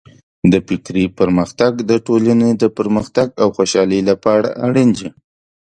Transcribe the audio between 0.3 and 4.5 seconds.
د فکري پرمختګ د ټولنې د پرمختګ او خوشحالۍ لپاره